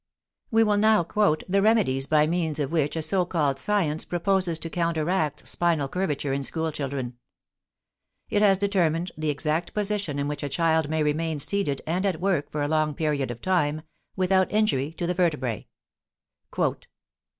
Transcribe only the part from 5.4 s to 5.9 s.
spinal